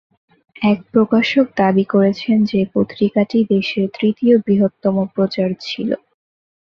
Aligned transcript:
এর 0.61 0.77
প্রকাশক 0.91 1.47
দাবি 1.57 1.85
করেছেন 1.85 2.37
যে, 2.43 2.59
পত্রিকাটি 2.73 3.39
দেশের 3.49 3.87
তৃতীয় 3.97 4.35
বৃহত্তম 4.45 4.95
প্রচার 5.15 5.49
ছিল। 5.61 5.89